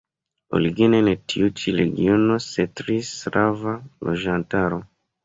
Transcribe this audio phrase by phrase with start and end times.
[0.59, 3.75] Origine en tiu ĉi regiono setlis slava
[4.09, 4.81] loĝantaro.